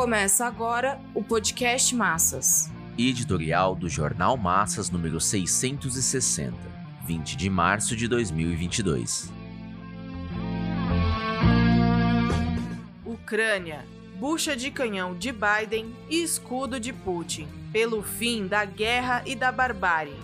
[0.00, 2.70] Começa agora o podcast Massas.
[2.96, 6.56] Editorial do Jornal Massas número 660,
[7.04, 9.30] 20 de março de 2022.
[13.04, 13.84] Ucrânia,
[14.18, 19.52] bucha de canhão de Biden e escudo de Putin, pelo fim da guerra e da
[19.52, 20.16] barbárie.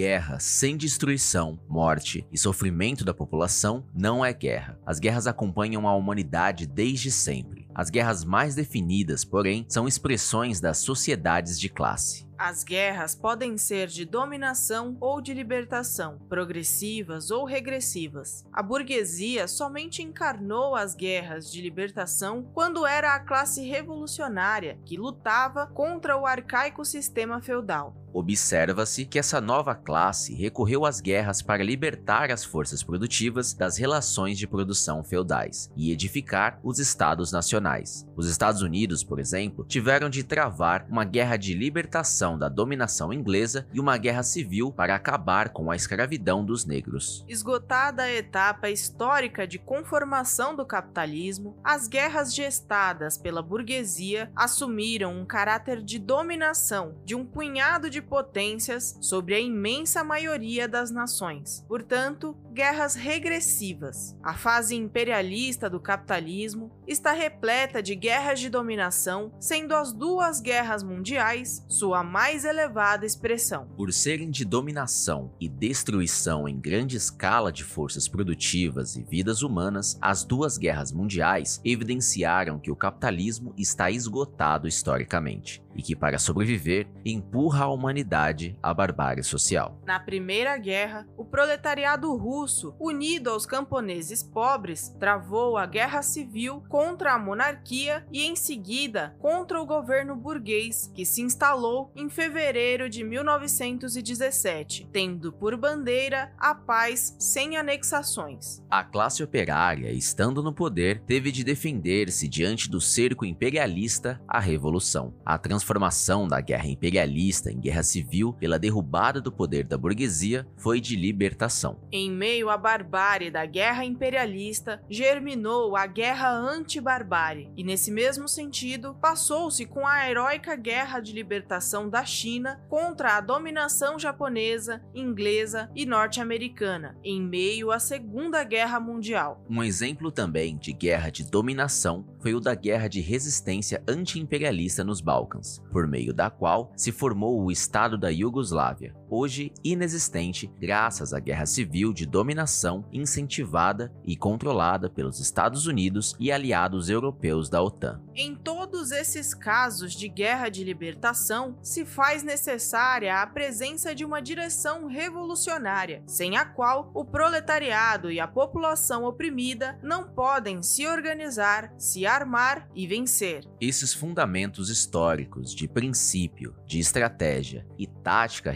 [0.00, 4.80] Guerra sem destruição, morte e sofrimento da população não é guerra.
[4.86, 7.68] As guerras acompanham a humanidade desde sempre.
[7.74, 12.26] As guerras mais definidas, porém, são expressões das sociedades de classe.
[12.42, 18.46] As guerras podem ser de dominação ou de libertação, progressivas ou regressivas.
[18.50, 25.66] A burguesia somente encarnou as guerras de libertação quando era a classe revolucionária que lutava
[25.66, 27.94] contra o arcaico sistema feudal.
[28.12, 34.36] Observa-se que essa nova classe recorreu às guerras para libertar as forças produtivas das relações
[34.36, 38.06] de produção feudais e edificar os estados nacionais.
[38.16, 43.66] Os Estados Unidos, por exemplo, tiveram de travar uma guerra de libertação da dominação inglesa
[43.72, 47.24] e uma guerra civil para acabar com a escravidão dos negros.
[47.28, 55.24] Esgotada a etapa histórica de conformação do capitalismo, as guerras gestadas pela burguesia assumiram um
[55.24, 61.64] caráter de dominação de um punhado de potências sobre a imensa maioria das nações.
[61.68, 64.16] Portanto, guerras regressivas.
[64.22, 70.82] A fase imperialista do capitalismo está repleta de guerras de dominação, sendo as duas guerras
[70.82, 73.66] mundiais sua mais elevada expressão.
[73.74, 79.98] Por serem de dominação e destruição em grande escala de forças produtivas e vidas humanas,
[80.02, 86.86] as duas guerras mundiais evidenciaram que o capitalismo está esgotado historicamente e que, para sobreviver,
[87.04, 89.80] empurra a humanidade à barbárie social.
[89.86, 97.14] Na Primeira Guerra, o proletariado russo, unido aos camponeses pobres, travou a guerra civil contra
[97.14, 103.04] a monarquia e, em seguida, contra o governo burguês, que se instalou em fevereiro de
[103.04, 108.62] 1917, tendo por bandeira a paz sem anexações.
[108.68, 115.14] A classe operária, estando no poder, teve de defender-se diante do cerco imperialista à revolução.
[115.24, 120.80] A transformação da guerra imperialista em guerra civil pela derrubada do poder da burguesia foi
[120.80, 121.80] de libertação.
[121.92, 128.96] Em meio à barbárie da guerra imperialista, germinou a guerra anti-barbárie, e nesse mesmo sentido,
[129.00, 135.86] passou-se com a heróica guerra de libertação da China contra a dominação japonesa, inglesa e
[135.86, 139.44] norte-americana, em meio à Segunda Guerra Mundial.
[139.48, 145.00] Um exemplo também de guerra de dominação foi o da guerra de resistência anti-imperialista nos
[145.00, 151.18] Balcãs por meio da qual se formou o Estado da Iugoslávia, hoje inexistente graças à
[151.18, 158.00] guerra civil de dominação incentivada e controlada pelos Estados Unidos e aliados europeus da OTAN.
[158.14, 164.20] Em todos esses casos de guerra de libertação, se faz necessária a presença de uma
[164.20, 171.72] direção revolucionária, sem a qual o proletariado e a população oprimida não podem se organizar,
[171.78, 173.44] se armar e vencer.
[173.60, 178.50] Esses fundamentos históricos de princípio, de estratégia e tática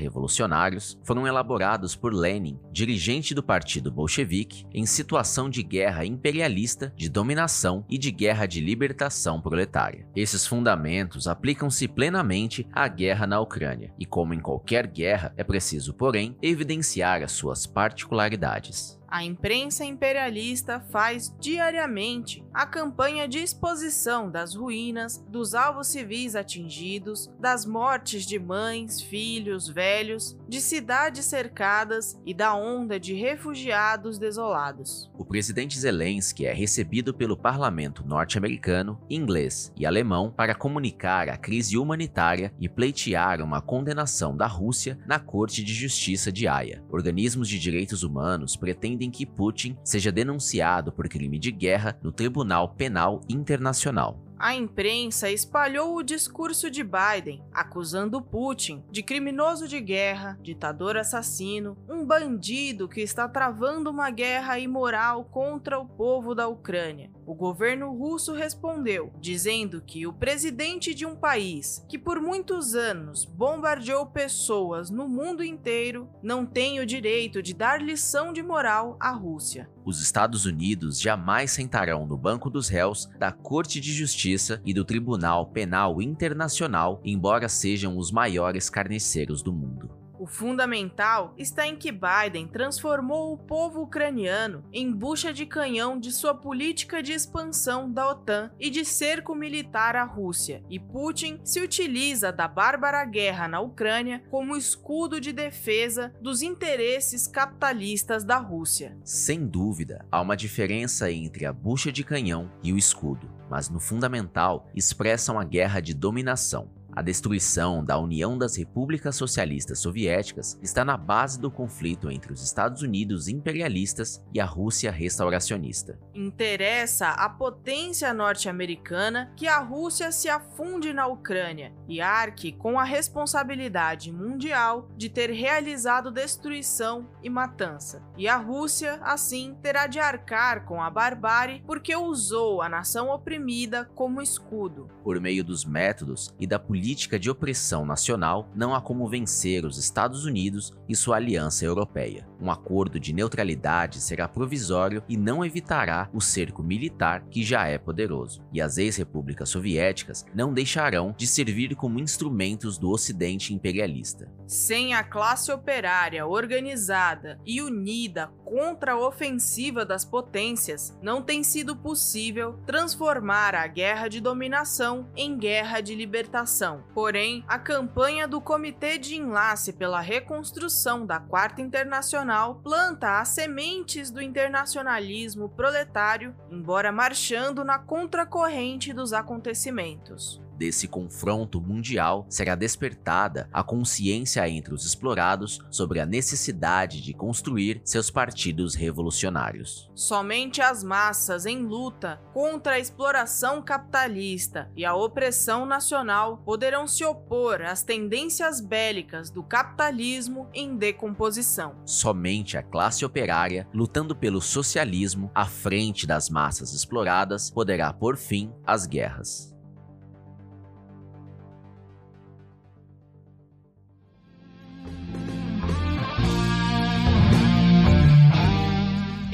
[0.45, 7.09] revolucionários foram elaborados por Lenin, dirigente do partido bolchevique, em situação de guerra imperialista, de
[7.09, 10.07] dominação e de guerra de libertação proletária.
[10.15, 15.95] Esses fundamentos aplicam-se plenamente à guerra na Ucrânia, e como em qualquer guerra, é preciso,
[15.95, 18.99] porém, evidenciar as suas particularidades.
[19.15, 27.31] A imprensa imperialista faz diariamente a campanha de exposição das ruínas, dos alvos civis atingidos,
[27.39, 35.09] das mortes de mães, filhos, velhos, de cidades cercadas e da onda de refugiados desolados.
[35.17, 41.79] O presidente Zelensky é recebido pelo parlamento norte-americano, inglês e alemão para comunicar a crise
[41.79, 46.83] humanitária e pleitear uma condenação da Rússia na Corte de Justiça de Haia.
[46.91, 52.13] Organismos de direitos humanos pretendem pretendem que Putin seja denunciado por crime de guerra no
[52.13, 54.19] Tribunal Penal Internacional.
[54.39, 61.79] A imprensa espalhou o discurso de Biden, acusando Putin de criminoso de guerra, ditador assassino,
[61.89, 67.11] um bandido que está travando uma guerra imoral contra o povo da Ucrânia.
[67.25, 73.25] O governo russo respondeu, dizendo que o presidente de um país que por muitos anos
[73.25, 79.11] bombardeou pessoas no mundo inteiro não tem o direito de dar lição de moral à
[79.11, 79.71] Rússia.
[79.85, 84.85] Os Estados Unidos jamais sentarão no banco dos réus da Corte de Justiça e do
[84.85, 90.04] Tribunal Penal Internacional, embora sejam os maiores carniceiros do mundo.
[90.25, 96.11] O fundamental está em que Biden transformou o povo ucraniano em bucha de canhão de
[96.11, 101.61] sua política de expansão da OTAN e de cerco militar à Rússia, e Putin se
[101.61, 108.97] utiliza da bárbara guerra na Ucrânia como escudo de defesa dos interesses capitalistas da Rússia.
[109.05, 113.79] Sem dúvida, há uma diferença entre a bucha de canhão e o escudo, mas no
[113.79, 120.85] fundamental expressam a guerra de dominação a destruição da União das Repúblicas Socialistas Soviéticas está
[120.85, 125.99] na base do conflito entre os Estados Unidos imperialistas e a Rússia restauracionista.
[126.15, 132.85] Interessa à potência norte-americana que a Rússia se afunde na Ucrânia e arque com a
[132.85, 138.03] responsabilidade mundial de ter realizado destruição e matança.
[138.17, 143.85] E a Rússia, assim, terá de arcar com a barbárie porque usou a nação oprimida
[143.97, 144.89] como escudo.
[145.03, 149.65] Por meio dos métodos e da política política de opressão nacional, não há como vencer
[149.65, 152.29] os Estados Unidos e sua aliança europeia.
[152.39, 157.79] Um acordo de neutralidade será provisório e não evitará o cerco militar que já é
[157.79, 158.43] poderoso.
[158.53, 164.31] E as ex-repúblicas soviéticas não deixarão de servir como instrumentos do Ocidente imperialista.
[164.47, 171.75] Sem a classe operária organizada e unida contra a ofensiva das potências, não tem sido
[171.75, 176.85] possível transformar a guerra de dominação em guerra de libertação.
[176.95, 184.11] Porém, a campanha do Comitê de Enlace pela Reconstrução da Quarta Internacional planta as sementes
[184.11, 193.63] do internacionalismo proletário, embora marchando na contracorrente dos acontecimentos desse confronto mundial será despertada a
[193.63, 199.91] consciência entre os explorados sobre a necessidade de construir seus partidos revolucionários.
[199.95, 207.05] Somente as massas em luta contra a exploração capitalista e a opressão nacional poderão se
[207.05, 211.77] opor às tendências bélicas do capitalismo em decomposição.
[211.85, 218.53] Somente a classe operária, lutando pelo socialismo à frente das massas exploradas, poderá pôr fim
[218.67, 219.54] às guerras.